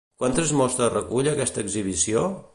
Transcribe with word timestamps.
Quantes 0.21 0.53
mostres 0.61 0.91
recull 0.95 1.31
aquesta 1.35 1.65
exhibició? 1.67 2.27